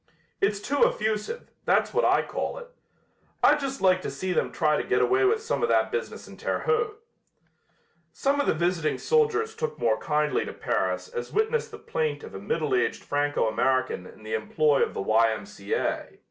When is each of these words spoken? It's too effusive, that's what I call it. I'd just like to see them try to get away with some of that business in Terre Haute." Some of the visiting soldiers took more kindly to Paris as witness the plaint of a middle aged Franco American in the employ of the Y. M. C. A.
It's 0.41 0.59
too 0.59 0.83
effusive, 0.83 1.51
that's 1.63 1.93
what 1.93 2.03
I 2.03 2.23
call 2.23 2.57
it. 2.57 2.69
I'd 3.43 3.59
just 3.59 3.81
like 3.81 4.01
to 4.01 4.09
see 4.09 4.33
them 4.33 4.51
try 4.51 4.75
to 4.75 4.83
get 4.83 4.99
away 4.99 5.25
with 5.25 5.43
some 5.43 5.61
of 5.61 5.69
that 5.69 5.91
business 5.91 6.27
in 6.27 6.37
Terre 6.37 6.61
Haute." 6.61 6.97
Some 8.11 8.41
of 8.41 8.47
the 8.47 8.55
visiting 8.55 8.97
soldiers 8.97 9.55
took 9.55 9.77
more 9.77 9.99
kindly 9.99 10.43
to 10.43 10.53
Paris 10.53 11.07
as 11.07 11.31
witness 11.31 11.67
the 11.67 11.77
plaint 11.77 12.23
of 12.23 12.33
a 12.33 12.39
middle 12.39 12.73
aged 12.73 13.03
Franco 13.03 13.47
American 13.47 14.07
in 14.07 14.23
the 14.23 14.33
employ 14.33 14.81
of 14.81 14.95
the 14.95 15.03
Y. 15.03 15.31
M. 15.33 15.45
C. 15.45 15.71
A. 15.75 16.19